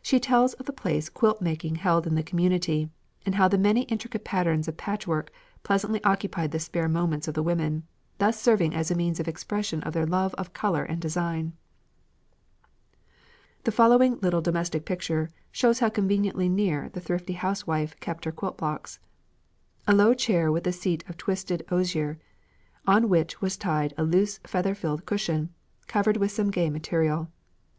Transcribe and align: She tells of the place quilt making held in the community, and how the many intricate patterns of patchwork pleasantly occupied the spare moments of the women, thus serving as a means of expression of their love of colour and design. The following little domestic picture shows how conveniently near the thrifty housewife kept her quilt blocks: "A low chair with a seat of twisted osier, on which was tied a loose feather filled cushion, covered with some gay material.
She 0.00 0.18
tells 0.18 0.54
of 0.54 0.64
the 0.64 0.72
place 0.72 1.10
quilt 1.10 1.42
making 1.42 1.74
held 1.74 2.06
in 2.06 2.14
the 2.14 2.22
community, 2.22 2.88
and 3.26 3.34
how 3.34 3.46
the 3.46 3.58
many 3.58 3.82
intricate 3.82 4.24
patterns 4.24 4.68
of 4.68 4.78
patchwork 4.78 5.30
pleasantly 5.64 6.02
occupied 6.02 6.52
the 6.52 6.58
spare 6.58 6.88
moments 6.88 7.28
of 7.28 7.34
the 7.34 7.42
women, 7.42 7.82
thus 8.16 8.40
serving 8.40 8.74
as 8.74 8.90
a 8.90 8.94
means 8.94 9.20
of 9.20 9.28
expression 9.28 9.82
of 9.82 9.92
their 9.92 10.06
love 10.06 10.32
of 10.36 10.54
colour 10.54 10.82
and 10.82 11.02
design. 11.02 11.52
The 13.64 13.70
following 13.70 14.18
little 14.20 14.40
domestic 14.40 14.86
picture 14.86 15.28
shows 15.52 15.80
how 15.80 15.90
conveniently 15.90 16.48
near 16.48 16.88
the 16.88 17.00
thrifty 17.00 17.34
housewife 17.34 18.00
kept 18.00 18.24
her 18.24 18.32
quilt 18.32 18.56
blocks: 18.56 18.98
"A 19.86 19.94
low 19.94 20.14
chair 20.14 20.50
with 20.50 20.66
a 20.66 20.72
seat 20.72 21.04
of 21.06 21.18
twisted 21.18 21.66
osier, 21.70 22.18
on 22.86 23.10
which 23.10 23.42
was 23.42 23.58
tied 23.58 23.92
a 23.98 24.04
loose 24.04 24.38
feather 24.44 24.74
filled 24.74 25.04
cushion, 25.04 25.50
covered 25.86 26.16
with 26.16 26.30
some 26.30 26.50
gay 26.50 26.70
material. 26.70 27.28